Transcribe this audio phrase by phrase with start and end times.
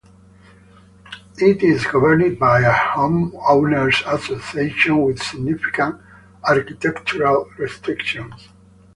[1.37, 6.01] It is governed by a homeowners association with significant
[6.43, 8.49] architectural restrictions.